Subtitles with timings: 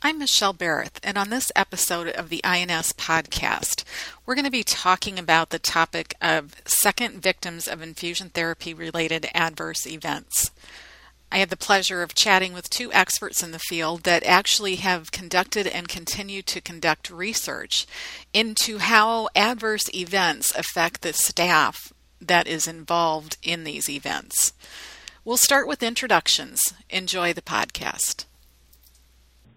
[0.00, 3.82] I'm Michelle Barrett, and on this episode of the INS podcast,
[4.24, 9.28] we're going to be talking about the topic of second victims of infusion therapy related
[9.34, 10.52] adverse events.
[11.32, 15.10] I had the pleasure of chatting with two experts in the field that actually have
[15.10, 17.84] conducted and continue to conduct research
[18.32, 24.52] into how adverse events affect the staff that is involved in these events.
[25.24, 26.72] We'll start with introductions.
[26.88, 28.26] Enjoy the podcast.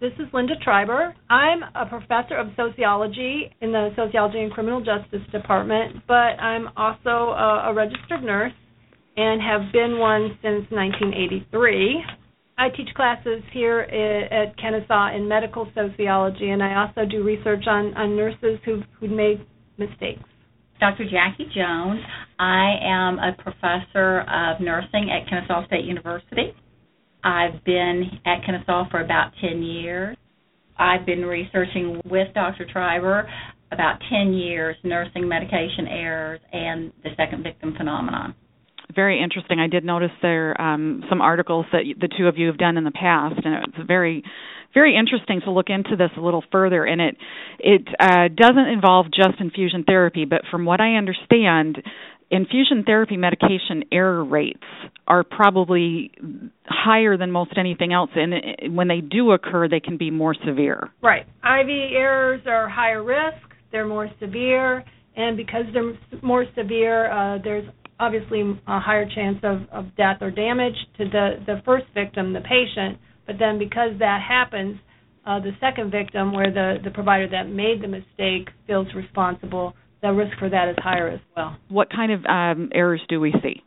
[0.02, 1.14] This is Linda Treiber.
[1.30, 7.30] I'm a professor of sociology in the Sociology and Criminal Justice Department, but I'm also
[7.30, 8.52] a, a registered nurse
[9.16, 12.02] and have been one since 1983.
[12.58, 17.94] I teach classes here at Kennesaw in medical sociology, and I also do research on,
[17.94, 19.46] on nurses who've, who've made
[19.78, 20.24] mistakes.
[20.80, 21.04] Dr.
[21.04, 22.00] Jackie Jones.
[22.40, 26.56] I am a professor of nursing at Kennesaw State University.
[27.24, 30.16] I've been at Kennesaw for about 10 years.
[30.78, 32.66] I've been researching with Dr.
[32.66, 33.28] Treiber
[33.70, 38.34] about 10 years nursing medication errors and the second victim phenomenon
[38.94, 39.58] very interesting.
[39.58, 42.84] I did notice there um, some articles that the two of you have done in
[42.84, 44.22] the past, and it's very,
[44.74, 46.84] very interesting to look into this a little further.
[46.84, 47.16] And it
[47.58, 51.82] it uh, doesn't involve just infusion therapy, but from what I understand,
[52.32, 54.58] infusion therapy medication error rates
[55.06, 56.10] are probably
[56.66, 60.90] higher than most anything else and when they do occur they can be more severe
[61.02, 64.82] right iv errors are higher risk they're more severe
[65.14, 65.92] and because they're
[66.22, 67.68] more severe uh, there's
[68.02, 72.40] obviously a higher chance of, of death or damage to the, the first victim, the
[72.40, 72.98] patient.
[73.26, 74.76] But then because that happens,
[75.24, 80.12] uh, the second victim, where the, the provider that made the mistake feels responsible, the
[80.12, 81.56] risk for that is higher as well.
[81.68, 83.62] What kind of um, errors do we see?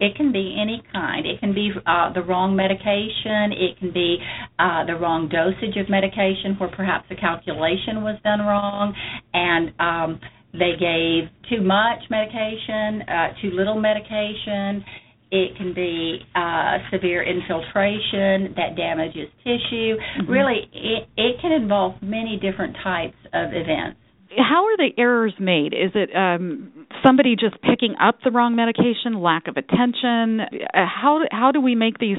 [0.00, 1.24] It can be any kind.
[1.24, 3.52] It can be uh, the wrong medication.
[3.52, 4.18] It can be
[4.58, 8.92] uh, the wrong dosage of medication, where perhaps the calculation was done wrong,
[9.32, 10.20] and um,
[10.52, 14.84] they gave too much medication, uh, too little medication.
[15.30, 19.94] It can be uh, severe infiltration that damages tissue.
[19.94, 20.30] Mm-hmm.
[20.30, 23.98] Really, it, it can involve many different types of events.
[24.36, 25.72] How are the errors made?
[25.74, 30.40] Is it um, somebody just picking up the wrong medication, lack of attention?
[30.40, 32.18] Uh, how how do we make these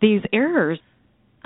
[0.00, 0.78] these errors?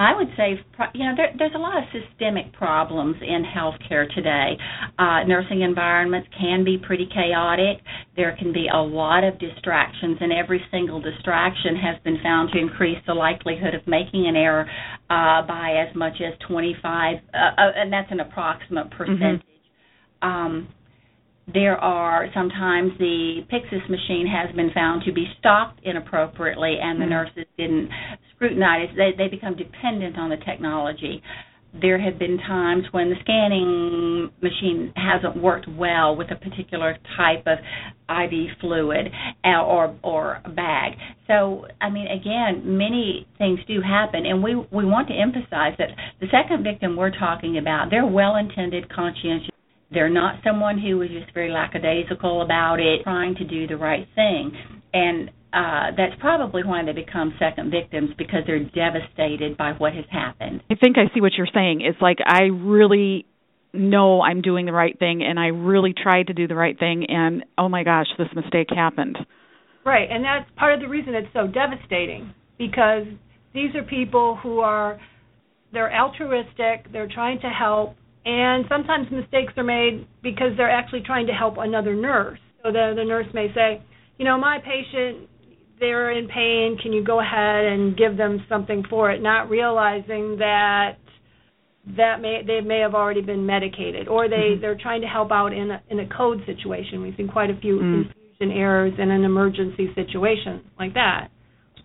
[0.01, 0.59] I would say,
[0.95, 4.57] you know, there, there's a lot of systemic problems in healthcare today.
[4.99, 7.85] Uh, nursing environments can be pretty chaotic.
[8.17, 12.59] There can be a lot of distractions, and every single distraction has been found to
[12.59, 14.65] increase the likelihood of making an error
[15.11, 18.97] uh, by as much as 25, uh, uh, and that's an approximate mm-hmm.
[18.97, 19.43] percentage.
[19.43, 19.50] Mm-hmm.
[20.23, 20.69] Um,
[21.53, 27.05] there are sometimes the Pyxis machine has been found to be stocked inappropriately, and the
[27.05, 27.11] mm-hmm.
[27.11, 27.89] nurses didn't
[28.35, 28.89] scrutinize.
[28.97, 31.23] They they become dependent on the technology.
[31.81, 37.47] There have been times when the scanning machine hasn't worked well with a particular type
[37.47, 37.59] of
[38.09, 39.07] IV fluid
[39.45, 40.93] uh, or or bag.
[41.27, 45.91] So, I mean, again, many things do happen, and we we want to emphasize that
[46.21, 49.51] the second victim we're talking about, they're well-intended, conscientious
[49.91, 54.07] they're not someone who was just very lackadaisical about it, trying to do the right
[54.15, 54.53] thing.
[54.93, 60.05] And uh, that's probably why they become second victims because they're devastated by what has
[60.11, 60.63] happened.
[60.71, 61.81] I think I see what you're saying.
[61.81, 63.27] It's like I really
[63.73, 67.07] know I'm doing the right thing and I really tried to do the right thing
[67.09, 69.19] and oh my gosh, this mistake happened.
[69.85, 73.05] Right, and that's part of the reason it's so devastating because
[73.55, 75.01] these are people who are
[75.73, 77.95] they're altruistic, they're trying to help,
[78.25, 82.39] and sometimes mistakes are made because they're actually trying to help another nurse.
[82.63, 83.83] So the the nurse may say,
[84.19, 85.29] you know, my patient
[85.79, 90.37] they're in pain, can you go ahead and give them something for it, not realizing
[90.39, 90.97] that
[91.97, 94.61] that may they may have already been medicated or they mm-hmm.
[94.61, 97.01] they're trying to help out in a in a code situation.
[97.03, 98.05] We've seen quite a few mm.
[98.05, 101.29] infusion errors in an emergency situation like that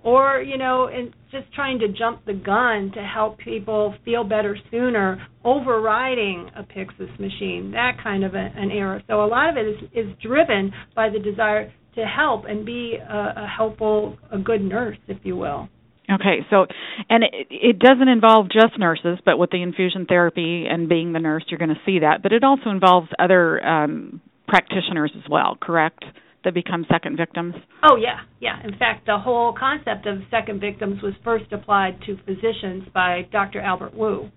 [0.05, 4.57] or you know and just trying to jump the gun to help people feel better
[4.71, 9.57] sooner overriding a pyxis machine that kind of a, an error so a lot of
[9.57, 14.37] it is is driven by the desire to help and be a, a helpful a
[14.37, 15.67] good nurse if you will
[16.07, 16.67] Okay, so
[17.09, 21.19] and it, it doesn't involve just nurses, but with the infusion therapy and being the
[21.19, 22.21] nurse, you're going to see that.
[22.21, 26.03] But it also involves other um, practitioners as well, correct?
[26.45, 27.55] That become second victims?
[27.83, 28.63] Oh yeah, yeah.
[28.63, 33.59] In fact, the whole concept of second victims was first applied to physicians by Dr.
[33.59, 34.29] Albert Wu.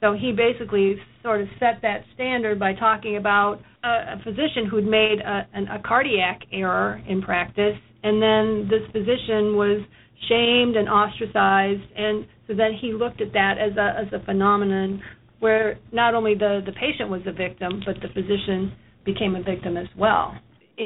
[0.00, 4.86] So he basically sort of set that standard by talking about a, a physician who'd
[4.86, 9.80] made a, an, a cardiac error in practice, and then this physician was
[10.28, 15.00] shamed and ostracized, and so then he looked at that as a as a phenomenon
[15.38, 18.72] where not only the the patient was a victim, but the physician
[19.04, 20.34] became a victim as well.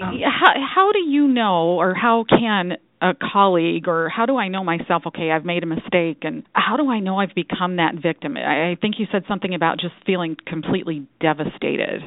[0.03, 4.49] Um, how, how do you know, or how can a colleague, or how do I
[4.49, 5.03] know myself?
[5.07, 8.37] Okay, I've made a mistake, and how do I know I've become that victim?
[8.37, 12.03] I, think you said something about just feeling completely devastated.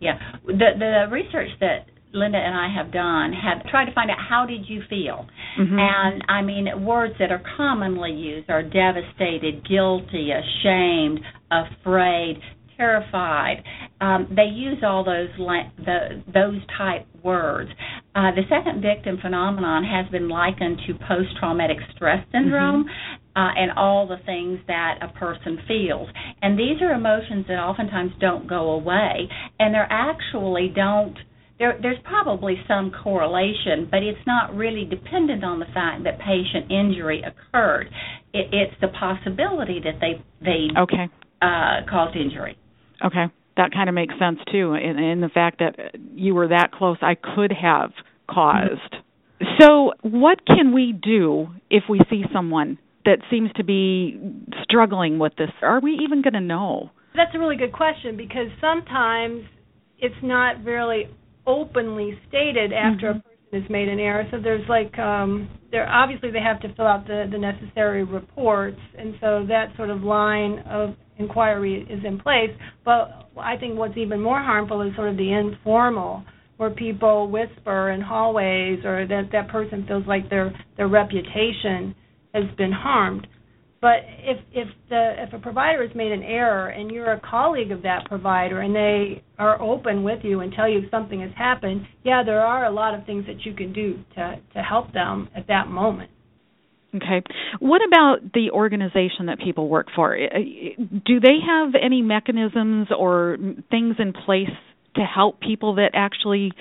[0.00, 4.18] Yeah, the the research that Linda and I have done have tried to find out
[4.18, 5.26] how did you feel,
[5.58, 5.78] mm-hmm.
[5.78, 11.20] and I mean words that are commonly used are devastated, guilty, ashamed,
[11.52, 12.40] afraid,
[12.76, 13.62] terrified.
[14.00, 17.70] Um, they use all those the, those type words.
[18.14, 22.84] Uh, the second victim phenomenon has been likened to post-traumatic stress syndrome.
[22.84, 23.18] Mm-hmm.
[23.34, 26.06] Uh, and all the things that a person feels.
[26.42, 29.26] And these are emotions that oftentimes don't go away,
[29.58, 31.16] and they're actually don't
[31.62, 36.70] there, there's probably some correlation, but it's not really dependent on the fact that patient
[36.72, 37.86] injury occurred.
[38.34, 41.08] It, it's the possibility that they they okay.
[41.40, 42.58] uh, caused injury.
[43.04, 43.26] Okay,
[43.56, 46.96] that kind of makes sense too, in, in the fact that you were that close.
[47.02, 47.92] I could have
[48.28, 48.96] caused.
[49.60, 54.20] So, what can we do if we see someone that seems to be
[54.62, 55.50] struggling with this?
[55.62, 56.90] Are we even going to know?
[57.14, 59.42] That's a really good question because sometimes
[59.98, 61.08] it's not really
[61.46, 63.18] openly stated after mm-hmm.
[63.18, 64.24] a person has made an error.
[64.30, 68.78] So there's like um there obviously they have to fill out the the necessary reports
[68.96, 72.50] and so that sort of line of inquiry is in place.
[72.84, 76.24] But I think what's even more harmful is sort of the informal
[76.58, 81.94] where people whisper in hallways or that that person feels like their their reputation
[82.34, 83.26] has been harmed.
[83.82, 87.72] But if if the if a provider has made an error and you're a colleague
[87.72, 91.82] of that provider and they are open with you and tell you something has happened,
[92.04, 95.28] yeah, there are a lot of things that you can do to to help them
[95.36, 96.10] at that moment.
[96.94, 97.22] Okay.
[97.58, 100.16] What about the organization that people work for?
[100.16, 103.36] Do they have any mechanisms or
[103.70, 104.54] things in place
[104.94, 106.52] to help people that actually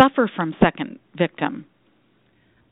[0.00, 1.66] suffer from second victim?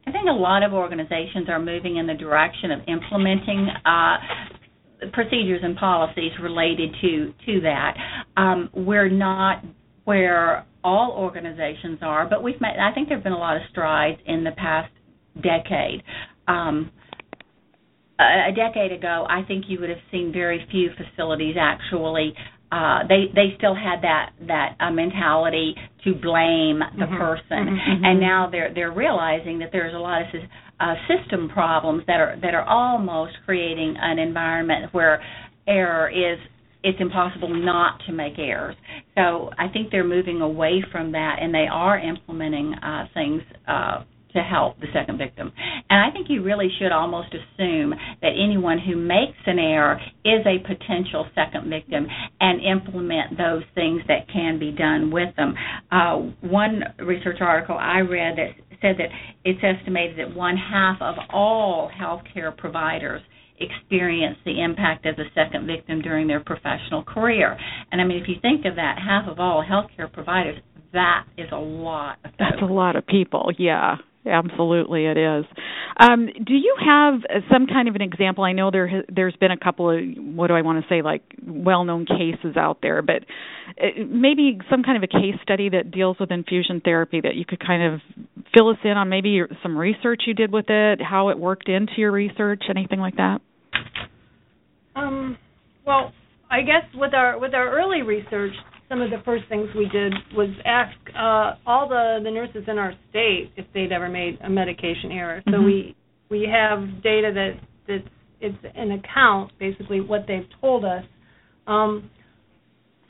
[0.07, 4.17] I think a lot of organizations are moving in the direction of implementing uh,
[5.13, 7.97] procedures and policies related to to that.
[8.37, 9.65] Um, we're not
[10.05, 12.77] where all organizations are, but we've made.
[12.79, 14.93] I think there have been a lot of strides in the past
[15.43, 16.03] decade.
[16.47, 16.91] Um,
[18.19, 22.33] a decade ago, I think you would have seen very few facilities actually
[22.75, 27.17] uh, they they still had that that uh, mentality to blame the mm-hmm.
[27.17, 27.91] person, mm-hmm.
[27.91, 28.05] mm-hmm.
[28.05, 30.29] and now they're they're realizing that there's a lot of
[30.81, 35.23] uh, system problems that are that are almost creating an environment where
[35.69, 36.39] error is
[36.83, 38.75] it's impossible not to make errors.
[39.15, 44.03] So I think they're moving away from that, and they are implementing uh, things uh,
[44.35, 45.53] to help the second victim.
[45.91, 50.45] And I think you really should almost assume that anyone who makes an error is
[50.47, 52.07] a potential second victim
[52.41, 55.55] and implement those things that can be done with them.
[55.91, 58.51] Uh, one research article I read that
[58.81, 59.09] said that
[59.45, 63.23] it's estimated that one half of all healthcare providers
[63.59, 67.57] experience the impact of the second victim during their professional career.
[67.93, 70.59] And I mean, if you think of that, half of all healthcare providers,
[70.93, 72.19] that is a lot.
[72.39, 73.97] That's a lot of people, yeah.
[74.27, 75.45] Absolutely, it is.
[76.01, 77.21] Um, do you have
[77.53, 78.43] some kind of an example?
[78.43, 81.23] I know there there's been a couple of what do I want to say, like
[81.47, 83.25] well-known cases out there, but
[83.79, 87.45] uh, maybe some kind of a case study that deals with infusion therapy that you
[87.45, 88.01] could kind of
[88.55, 89.11] fill us in on.
[89.11, 93.17] Maybe some research you did with it, how it worked into your research, anything like
[93.17, 93.41] that.
[94.97, 95.37] Um.
[95.87, 96.13] Well,
[96.51, 98.55] I guess with our with our early research,
[98.95, 102.79] some of the first things we did was ask uh, all the, the nurses in
[102.79, 105.43] our state if they'd ever made a medication error.
[105.47, 105.65] So mm-hmm.
[105.65, 105.97] we
[106.31, 107.53] we have data that
[107.89, 108.09] that's
[108.41, 111.03] it's an account basically what they've told us.
[111.67, 112.09] Um,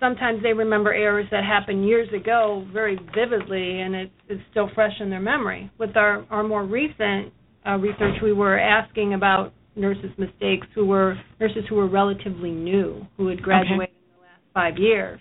[0.01, 4.93] sometimes they remember errors that happened years ago very vividly, and it's, it's still fresh
[5.01, 5.71] in their memory.
[5.79, 7.31] With our our more recent
[7.67, 13.07] uh, research, we were asking about nurses' mistakes who were nurses who were relatively new,
[13.19, 13.93] who had graduated okay.
[13.93, 15.21] in the last five years.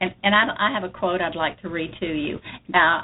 [0.00, 2.38] And, and I, I have a quote I'd like to read to you.
[2.68, 3.02] Now,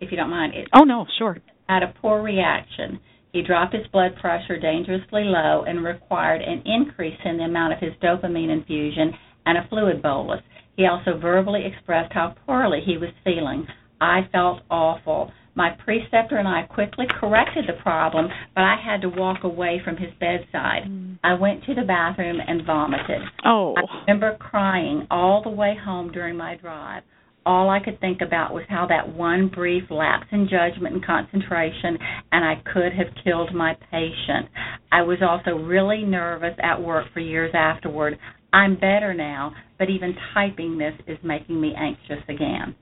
[0.00, 0.54] if you don't mind.
[0.54, 1.38] It, oh, no, sure.
[1.68, 3.00] Had a poor reaction.
[3.32, 7.80] He dropped his blood pressure dangerously low and required an increase in the amount of
[7.80, 9.12] his dopamine infusion
[9.44, 10.40] and a fluid bolus.
[10.76, 13.66] He also verbally expressed how poorly he was feeling.
[14.00, 15.32] I felt awful.
[15.54, 19.96] My preceptor and I quickly corrected the problem, but I had to walk away from
[19.96, 20.82] his bedside.
[20.86, 21.18] Mm.
[21.24, 23.22] I went to the bathroom and vomited.
[23.44, 23.74] Oh.
[23.74, 27.02] I remember crying all the way home during my drive.
[27.46, 31.96] all I could think about was how that one brief lapse in judgment and concentration,
[32.32, 34.50] and I could have killed my patient.
[34.90, 38.18] I was also really nervous at work for years afterward.
[38.52, 42.74] I'm better now, but even typing this is making me anxious again.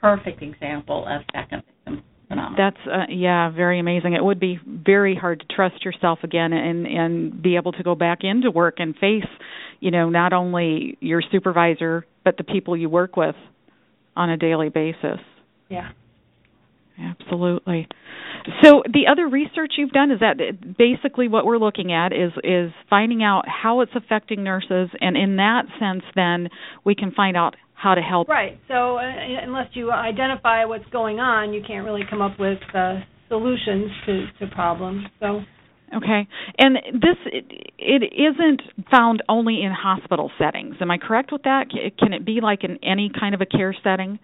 [0.00, 2.54] Perfect example of second victim phenomenon.
[2.56, 4.14] That's uh, yeah, very amazing.
[4.14, 7.94] It would be very hard to trust yourself again and and be able to go
[7.94, 9.28] back into work and face,
[9.80, 13.36] you know, not only your supervisor but the people you work with
[14.14, 15.20] on a daily basis.
[15.68, 15.90] Yeah.
[17.00, 17.86] Absolutely.
[18.62, 22.72] So the other research you've done is that basically what we're looking at is is
[22.90, 26.48] finding out how it's affecting nurses, and in that sense, then
[26.84, 28.28] we can find out how to help.
[28.28, 28.58] Right.
[28.66, 29.02] So uh,
[29.42, 34.26] unless you identify what's going on, you can't really come up with uh, solutions to
[34.40, 35.06] to problems.
[35.20, 35.40] So.
[35.96, 36.28] Okay.
[36.58, 37.44] And this it,
[37.78, 40.74] it isn't found only in hospital settings.
[40.80, 41.66] Am I correct with that?
[41.98, 44.18] Can it be like in any kind of a care setting?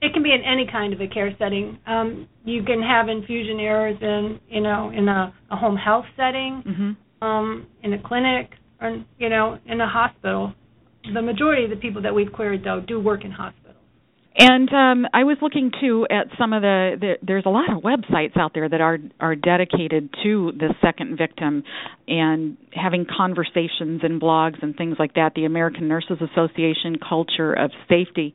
[0.00, 1.78] It can be in any kind of a care setting.
[1.86, 6.62] Um, you can have infusion errors in, you know, in a, a home health setting,
[6.66, 7.24] mm-hmm.
[7.24, 8.50] um, in a clinic,
[8.80, 10.54] or you know, in a hospital.
[11.12, 13.62] The majority of the people that we've queried, though, do work in hospitals.
[14.34, 17.14] And um, I was looking too at some of the, the.
[17.22, 21.64] There's a lot of websites out there that are are dedicated to the second victim,
[22.08, 25.32] and having conversations and blogs and things like that.
[25.34, 28.34] The American Nurses Association culture of safety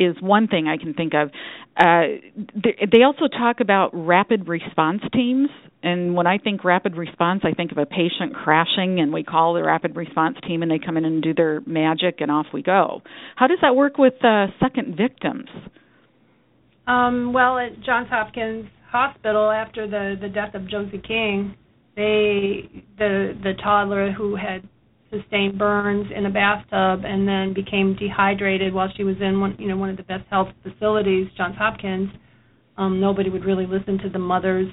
[0.00, 1.30] is one thing I can think of.
[1.76, 2.18] Uh,
[2.90, 5.50] they also talk about rapid response teams,
[5.82, 9.54] and when I think rapid response, I think of a patient crashing, and we call
[9.54, 12.62] the rapid response team, and they come in and do their magic, and off we
[12.62, 13.02] go.
[13.36, 15.48] How does that work with uh, second victims?
[16.86, 21.54] Um, well, at Johns Hopkins Hospital, after the the death of Josie King,
[21.94, 24.68] they the the toddler who had
[25.10, 29.68] sustained burns in a bathtub and then became dehydrated while she was in one you
[29.68, 32.10] know one of the best health facilities Johns Hopkins
[32.76, 34.72] um nobody would really listen to the mother's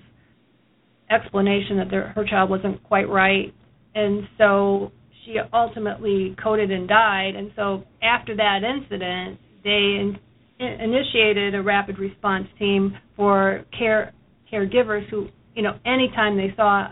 [1.09, 3.53] explanation that their, her child wasn't quite right.
[3.95, 4.91] And so
[5.25, 7.35] she ultimately coded and died.
[7.35, 10.17] And so after that incident they in,
[10.59, 14.13] initiated a rapid response team for care
[14.51, 16.87] caregivers who you know anytime they saw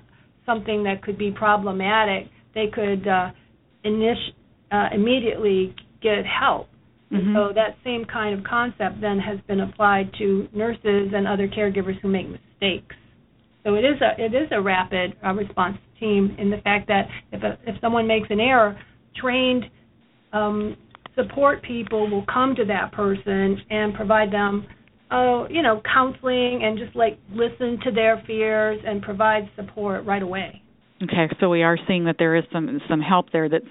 [0.45, 3.29] something that could be problematic they could uh,
[3.85, 4.33] init-
[4.71, 6.67] uh, immediately get help.
[7.11, 7.35] Mm-hmm.
[7.35, 11.99] So that same kind of concept then has been applied to nurses and other caregivers
[12.01, 12.95] who make mistakes.
[13.63, 17.07] So it is a it is a rapid uh, response team in the fact that
[17.31, 18.79] if a, if someone makes an error,
[19.15, 19.65] trained
[20.33, 20.75] um,
[21.15, 24.65] support people will come to that person and provide them,
[25.11, 30.21] uh, you know, counseling and just like listen to their fears and provide support right
[30.23, 30.61] away.
[31.05, 33.65] Okay, so we are seeing that there is some some help there that's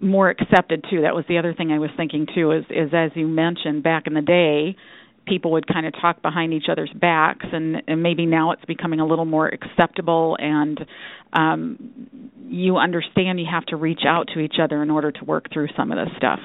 [0.00, 1.02] more accepted too.
[1.02, 2.52] That was the other thing I was thinking too.
[2.52, 4.76] Is is as you mentioned back in the day,
[5.26, 9.00] people would kind of talk behind each other's backs, and, and maybe now it's becoming
[9.00, 10.80] a little more acceptable, and
[11.32, 15.52] um, you understand you have to reach out to each other in order to work
[15.52, 16.40] through some of this stuff.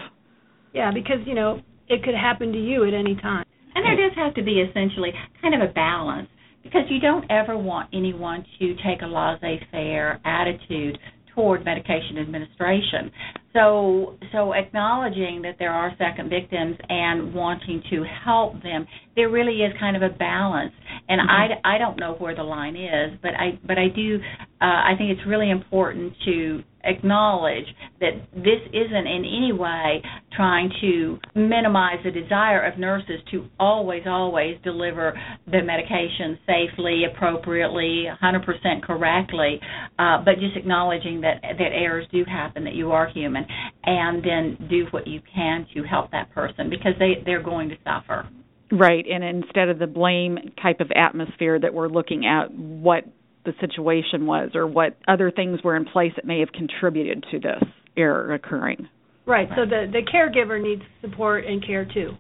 [0.74, 3.46] Yeah, because you know it could happen to you at any time.
[3.74, 6.30] And there does have to be essentially kind of a balance
[6.66, 10.98] because you don't ever want anyone to take a laissez-faire attitude
[11.36, 13.12] toward medication administration.
[13.54, 19.62] So, so acknowledging that there are second victims and wanting to help them, there really
[19.62, 20.74] is kind of a balance.
[21.08, 21.68] And mm-hmm.
[21.70, 24.18] I, I don't know where the line is, but I, but I do.
[24.62, 27.66] Uh, I think it's really important to acknowledge
[28.00, 30.02] that this isn't in any way
[30.36, 38.06] trying to minimize the desire of nurses to always, always deliver the medication safely, appropriately,
[38.22, 39.60] 100% correctly,
[39.98, 43.46] uh, but just acknowledging that that errors do happen, that you are human,
[43.84, 47.76] and then do what you can to help that person because they they're going to
[47.84, 48.28] suffer.
[48.72, 53.06] Right, and instead of the blame type of atmosphere that we're looking at, what
[53.46, 57.40] the situation was or what other things were in place that may have contributed to
[57.40, 57.64] this
[57.96, 58.88] error occurring.
[59.26, 59.48] Right.
[59.56, 62.12] So the the caregiver needs support and care too.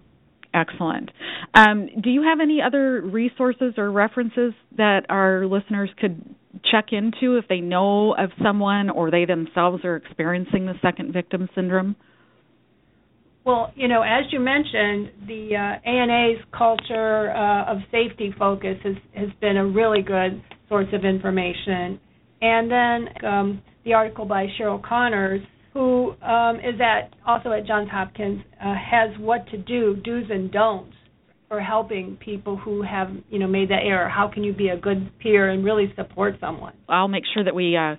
[0.53, 1.11] Excellent.
[1.53, 6.23] Um, do you have any other resources or references that our listeners could
[6.71, 11.49] check into if they know of someone or they themselves are experiencing the second victim
[11.53, 11.95] syndrome?
[13.45, 18.95] Well, you know, as you mentioned, the uh, ANA's culture uh, of safety focus has,
[19.13, 21.99] has been a really good source of information.
[22.41, 25.41] And then um, the article by Cheryl Connors,
[25.73, 30.51] who um, is at also at Johns Hopkins, uh, has what to do, do's and
[30.51, 30.95] don'ts
[31.47, 34.09] for helping people who have you know made that error.
[34.09, 36.73] How can you be a good peer and really support someone?
[36.89, 37.95] I'll make sure that we uh,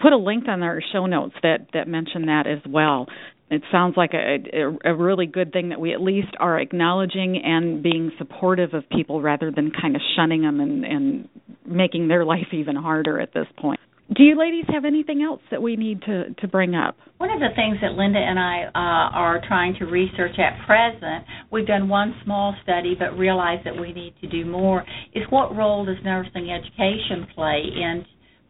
[0.00, 3.06] put a link on our show notes that that mention that as well.
[3.50, 7.40] It sounds like a, a, a really good thing that we at least are acknowledging
[7.42, 11.28] and being supportive of people rather than kind of shunning them and, and
[11.66, 13.80] making their life even harder at this point.
[14.14, 16.96] Do you ladies have anything else that we need to, to bring up?
[17.18, 21.26] One of the things that Linda and I uh, are trying to research at present,
[21.52, 24.82] we've done one small study but realize that we need to do more,
[25.14, 28.06] is what role does nursing education play in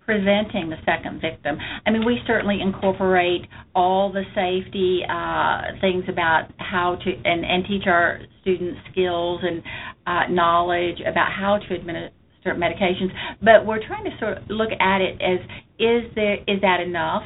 [0.08, 1.58] preventing the second victim.
[1.84, 3.42] I mean, we certainly incorporate
[3.74, 9.62] all the safety uh, things about how to and, and teach our students skills and
[10.06, 12.10] uh, knowledge about how to administer
[12.46, 13.12] medications.
[13.42, 15.40] But we're trying to sort of look at it as
[15.78, 17.24] is there is that enough?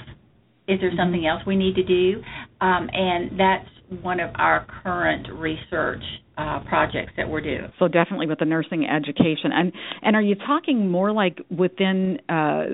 [0.66, 2.20] Is there something else we need to do?
[2.60, 6.02] Um, and that's one of our current research
[6.42, 7.72] uh, projects that we're doing.
[7.78, 9.72] So definitely with the nursing education, and
[10.02, 12.64] and are you talking more like within uh,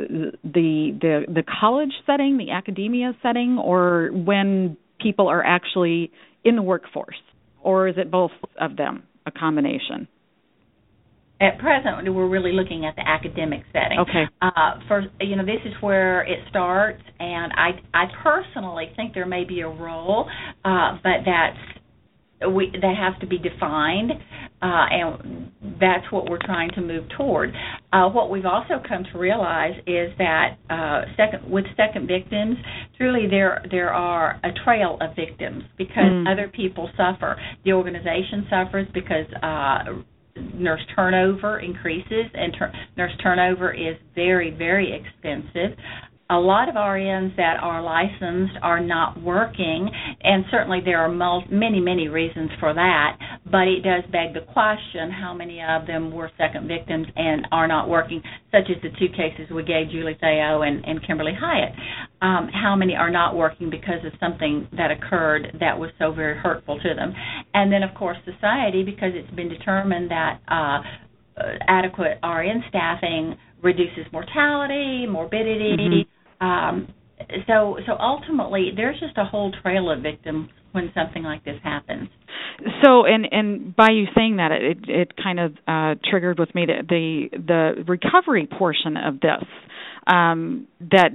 [0.43, 6.11] the the the college setting, the academia setting, or when people are actually
[6.45, 7.21] in the workforce,
[7.63, 10.09] or is it both of them, a combination?
[11.41, 13.99] At present, we're really looking at the academic setting.
[14.01, 14.25] Okay.
[14.43, 19.27] Uh, for you know, this is where it starts, and I I personally think there
[19.27, 20.29] may be a role,
[20.65, 21.78] uh, but that's
[22.47, 24.13] we that has to be defined,
[24.63, 27.53] uh, and that's what we're trying to move toward.
[27.93, 32.57] Uh, what we've also come to realize is that uh, second with second victims,
[32.97, 36.31] truly there there are a trail of victims because mm.
[36.31, 37.41] other people suffer.
[37.65, 39.27] The organization suffers because.
[39.43, 40.03] Uh,
[40.55, 45.77] nurse turnover increases, and ter- nurse turnover is very, very expensive
[46.31, 49.89] a lot of RNs that are licensed are not working,
[50.23, 53.17] and certainly there are mul- many, many reasons for that.
[53.51, 57.67] But it does beg the question: how many of them were second victims and are
[57.67, 61.73] not working, such as the two cases we gave Julie Thao and, and Kimberly Hiatt?
[62.21, 66.37] Um, how many are not working because of something that occurred that was so very
[66.37, 67.15] hurtful to them?
[67.55, 70.83] And then, of course, society, because it's been determined that uh,
[71.69, 75.77] adequate RN staffing reduces mortality, morbidity.
[75.79, 76.93] Mm-hmm um,
[77.47, 82.09] so so ultimately, there's just a whole trail of victims when something like this happens.
[82.83, 86.67] So, and and by you saying that, it it kind of uh, triggered with me
[86.67, 89.45] the, the the recovery portion of this.
[90.07, 91.11] Um, that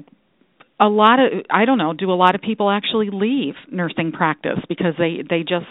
[0.80, 4.60] a lot of I don't know, do a lot of people actually leave nursing practice
[4.68, 5.66] because they they just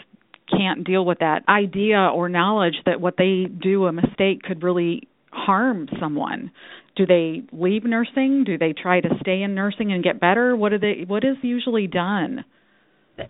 [0.50, 5.08] can't deal with that idea or knowledge that what they do a mistake could really
[5.30, 6.50] harm someone
[6.96, 8.44] do they leave nursing?
[8.44, 10.56] Do they try to stay in nursing and get better?
[10.56, 12.44] What do they what is usually done?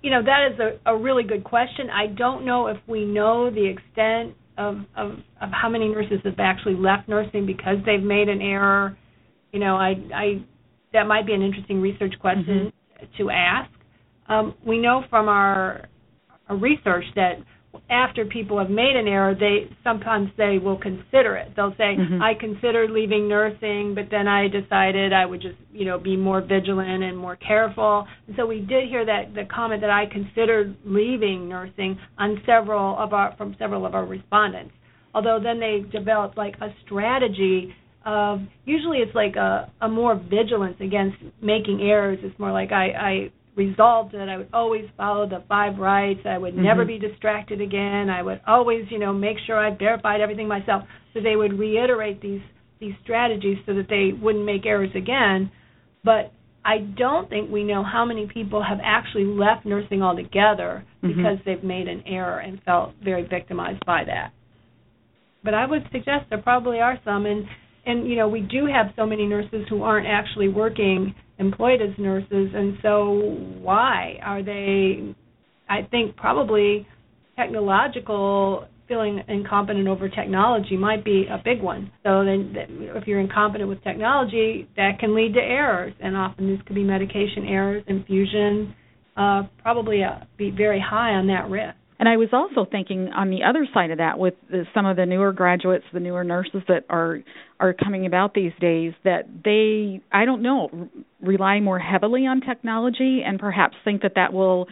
[0.03, 1.91] You know, that is a, a really good question.
[1.91, 6.39] I don't know if we know the extent of, of of how many nurses have
[6.39, 8.97] actually left nursing because they've made an error.
[9.53, 10.45] You know, I I
[10.93, 13.23] that might be an interesting research question mm-hmm.
[13.23, 13.71] to ask.
[14.29, 15.89] Um, we know from our,
[16.49, 17.35] our research that
[17.91, 21.53] after people have made an error, they sometimes they will consider it.
[21.55, 22.23] They'll say, mm-hmm.
[22.23, 26.41] "I considered leaving nursing, but then I decided I would just, you know, be more
[26.41, 30.77] vigilant and more careful." And so we did hear that the comment that I considered
[30.85, 34.73] leaving nursing on several of our from several of our respondents.
[35.15, 40.77] Although then they developed like a strategy of usually it's like a, a more vigilance
[40.81, 42.19] against making errors.
[42.23, 46.21] It's more like I, I resolved that I would always follow the five rights.
[46.25, 46.65] I would mm-hmm.
[46.65, 48.09] never be distracted again.
[48.09, 50.85] I would always, you know, make sure I verified everything myself.
[51.13, 52.41] So they would reiterate these
[52.81, 55.53] these strategies so that they wouldn't make errors again.
[56.03, 56.33] But
[56.65, 61.09] I don't think we know how many people have actually left nursing altogether mm-hmm.
[61.09, 64.33] because they've made an error and felt very victimized by that.
[65.45, 67.45] But I would suggest there probably are some and
[67.85, 71.91] and you know, we do have so many nurses who aren't actually working employed as
[71.99, 75.15] nurses, and so why are they?
[75.69, 76.87] I think probably
[77.37, 81.91] technological feeling incompetent over technology might be a big one.
[82.03, 86.61] So then, if you're incompetent with technology, that can lead to errors, and often these
[86.67, 88.75] could be medication errors, infusion,
[89.17, 91.77] uh, probably uh, be very high on that risk.
[92.03, 94.97] And I was also thinking on the other side of that, with the, some of
[94.97, 97.21] the newer graduates, the newer nurses that are
[97.61, 100.89] are coming about these days, that they, I don't know,
[101.21, 104.67] rely more heavily on technology and perhaps think that that will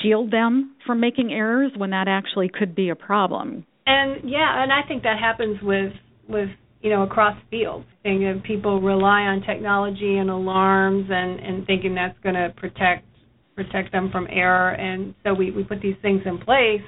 [0.00, 3.66] shield them from making errors when that actually could be a problem.
[3.84, 5.92] And yeah, and I think that happens with
[6.28, 6.48] with
[6.80, 7.86] you know across fields.
[8.04, 13.07] And people rely on technology and alarms and and thinking that's going to protect
[13.64, 14.70] protect them from error.
[14.70, 16.86] And so we, we put these things in place,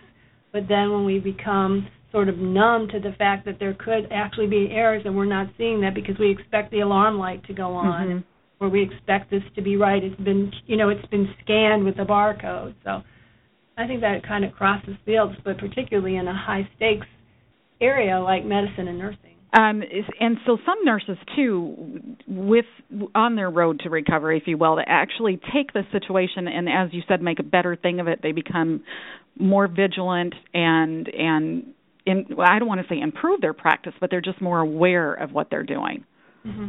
[0.53, 4.47] but then when we become sort of numb to the fact that there could actually
[4.47, 7.75] be errors and we're not seeing that because we expect the alarm light to go
[7.75, 8.07] on.
[8.09, 8.19] Mm-hmm.
[8.59, 10.05] where we expect this to be right.
[10.05, 12.75] It's been, you know, it's been scanned with the barcode.
[12.85, 13.03] So
[13.79, 17.07] I think that kind of crosses fields, but particularly in a high stakes
[17.81, 19.40] area like medicine and nursing.
[19.53, 19.83] Um,
[20.21, 22.67] and so some nurses too, with
[23.15, 26.91] on their road to recovery, if you will, to actually take the situation and, as
[26.93, 28.21] you said, make a better thing of it.
[28.23, 28.83] They become
[29.39, 31.65] more vigilant and and
[32.07, 35.13] in, well, I don't want to say improve their practice, but they're just more aware
[35.13, 36.05] of what they're doing.
[36.47, 36.69] Mm-hmm.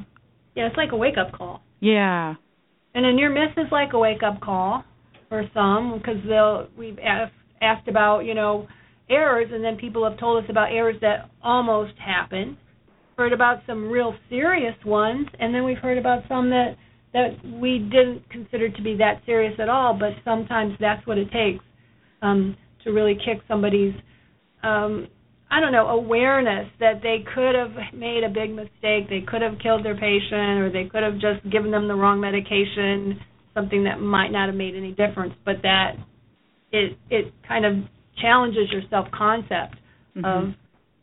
[0.56, 1.62] Yeah, it's like a wake up call.
[1.80, 2.36] Yeah.
[2.94, 4.84] And a near miss is like a wake up call
[5.30, 8.68] for some because they'll we've asked, asked about you know
[9.08, 12.58] errors and then people have told us about errors that almost happened
[13.22, 16.76] heard about some real serious ones, and then we've heard about some that
[17.14, 17.30] that
[17.62, 19.96] we didn't consider to be that serious at all.
[19.98, 21.64] But sometimes that's what it takes
[22.24, 23.94] um, to really kick somebody's
[24.64, 25.08] um,
[25.52, 29.60] I don't know awareness that they could have made a big mistake, they could have
[29.62, 33.20] killed their patient, or they could have just given them the wrong medication,
[33.54, 35.94] something that might not have made any difference, but that
[36.72, 37.74] it it kind of
[38.20, 39.76] challenges your self concept
[40.18, 40.26] mm-hmm.
[40.26, 40.56] of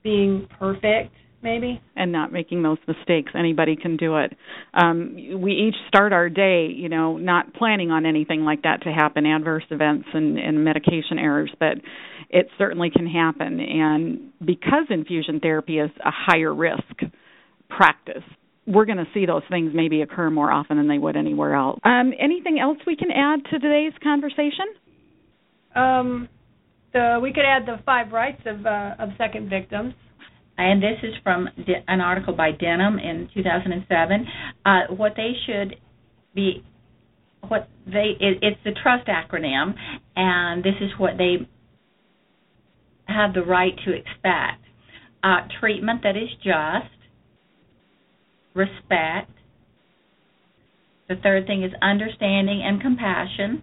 [0.03, 1.81] being perfect maybe.
[1.97, 3.33] And not making those mistakes.
[3.39, 4.37] Anybody can do it.
[4.75, 8.91] Um we each start our day you know not planning on anything like that to
[8.91, 11.79] happen adverse events and and medication errors but
[12.31, 13.61] it certainly can happen.
[13.61, 16.83] And because infusion therapy is a higher risk
[17.69, 18.25] practice
[18.67, 21.81] we're going to see those things maybe occur more often than they would anywhere else.
[21.85, 24.67] Um anything else we can add to today's conversation?
[25.75, 26.29] Um
[26.93, 29.95] the, we could add the five rights of uh, of second victims
[30.59, 31.49] and this is from
[31.87, 34.27] an article by Denham in 2007.
[34.67, 35.77] Uh, what they should
[36.35, 36.65] be,
[37.47, 39.75] what they it, it's the trust acronym,
[40.17, 41.49] and this is what they
[43.07, 44.65] have the right to expect:
[45.23, 46.93] uh, treatment that is just,
[48.55, 49.31] respect.
[51.09, 53.63] The third thing is understanding and compassion.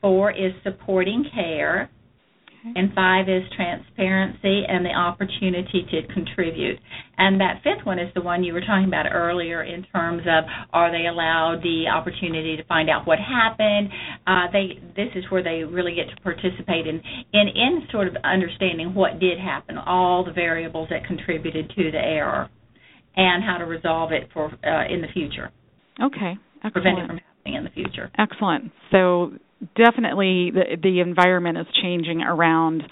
[0.00, 1.90] Four is supporting care.
[2.74, 6.78] And five is transparency and the opportunity to contribute.
[7.18, 10.44] And that fifth one is the one you were talking about earlier in terms of
[10.72, 13.90] are they allowed the opportunity to find out what happened?
[14.26, 17.00] Uh, they this is where they really get to participate in
[17.32, 21.98] in in sort of understanding what did happen, all the variables that contributed to the
[21.98, 22.50] error,
[23.16, 25.50] and how to resolve it for uh, in the future.
[26.02, 26.36] Okay.
[26.64, 26.72] Excellent.
[26.72, 28.10] Prevent it from happening in the future.
[28.18, 28.72] Excellent.
[28.90, 29.32] So
[29.76, 32.82] definitely the the environment is changing around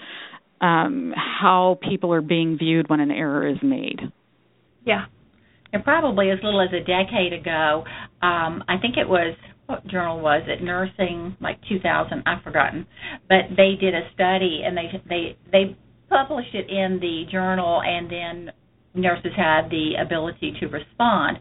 [0.61, 3.99] um, how people are being viewed when an error is made.
[4.85, 5.05] Yeah.
[5.73, 7.83] And probably as little as a decade ago,
[8.21, 10.63] um, I think it was what journal was it?
[10.63, 12.23] Nursing, like 2000.
[12.25, 12.85] I've forgotten,
[13.27, 15.77] but they did a study and they they they
[16.09, 18.53] published it in the journal, and then
[18.93, 21.37] nurses had the ability to respond.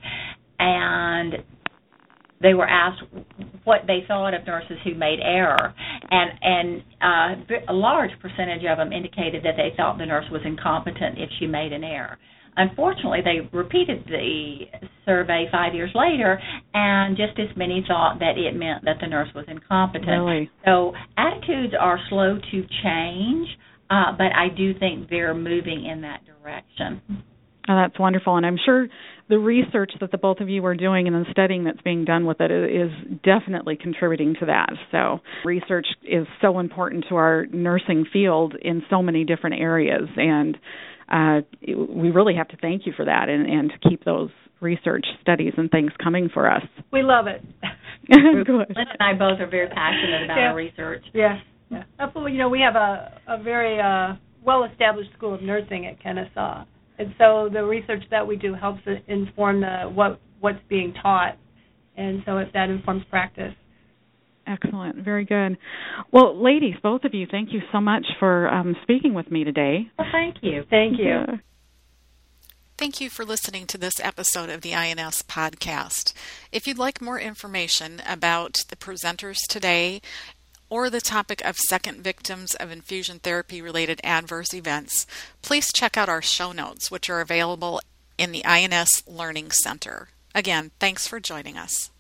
[0.59, 1.35] And
[2.41, 3.03] they were asked
[3.65, 5.75] what they thought of nurses who made error,
[6.11, 10.43] and and uh, a large percentage of them indicated that they thought the nurse was
[10.45, 12.19] incompetent if she made an error.
[12.57, 14.59] Unfortunately, they repeated the
[15.05, 16.41] survey five years later,
[16.73, 20.07] and just as many thought that it meant that the nurse was incompetent.
[20.07, 20.51] Really?
[20.65, 23.49] So attitudes are slow to change,
[23.91, 27.03] uh, but I do think they're moving in that direction.
[27.69, 28.87] Oh, that's wonderful, and I'm sure
[29.29, 32.27] the research that the both of you are doing and the studying that's being done
[32.27, 32.91] with it is
[33.25, 34.71] definitely contributing to that.
[34.93, 40.59] So, research is so important to our nursing field in so many different areas, and
[41.11, 45.05] uh, we really have to thank you for that and, and to keep those research
[45.21, 46.63] studies and things coming for us.
[46.93, 47.43] We love it.
[48.11, 48.49] Good.
[48.49, 50.49] Lynn and I both are very passionate about yeah.
[50.49, 51.05] our research.
[51.13, 51.41] Yeah.
[51.71, 51.85] yeah.
[51.99, 52.33] Absolutely.
[52.33, 56.65] You know, we have a, a very uh, well established school of nursing at Kennesaw
[56.99, 61.37] and so the research that we do helps inform the what what's being taught,
[61.97, 63.55] and so if that informs practice.
[64.47, 65.57] Excellent, very good.
[66.13, 69.91] Well, ladies, both of you, thank you so much for um, speaking with me today.
[69.99, 70.65] Well, thank you.
[70.69, 71.07] Thank you.
[71.07, 71.37] Yeah.
[72.77, 76.13] Thank you for listening to this episode of the INS podcast.
[76.51, 80.03] If you'd like more information about the presenters today
[80.75, 85.07] or the topic of second victims of infusion therapy related adverse events,
[85.41, 87.81] please check out our show notes, which are available
[88.19, 90.09] in the INS Learning Center.
[90.35, 91.93] Again, thanks for joining us.